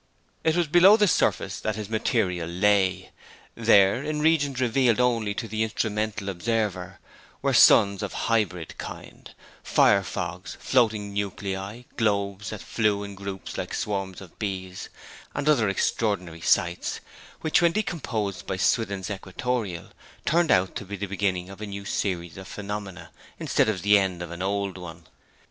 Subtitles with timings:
[0.43, 3.11] It was below the surface that his material lay.
[3.53, 6.99] There, in regions revealed only to the instrumental observer,
[7.43, 9.29] were suns of hybrid kind
[9.61, 14.89] fire fogs, floating nuclei, globes that flew in groups like swarms of bees,
[15.35, 16.99] and other extraordinary sights
[17.41, 19.89] which, when decomposed by Swithin's equatorial,
[20.25, 23.99] turned out to be the beginning of a new series of phenomena instead of the
[23.99, 25.05] end of an old one.